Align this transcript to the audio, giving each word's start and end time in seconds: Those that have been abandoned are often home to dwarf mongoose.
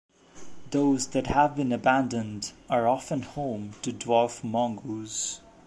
Those 0.71 1.09
that 1.09 1.27
have 1.27 1.55
been 1.55 1.71
abandoned 1.71 2.53
are 2.71 2.87
often 2.87 3.21
home 3.21 3.73
to 3.83 3.93
dwarf 3.93 4.43
mongoose. 4.43 5.41